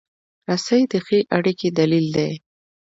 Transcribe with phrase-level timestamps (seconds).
[0.49, 2.31] رسۍ د ښې اړیکې دلیل دی.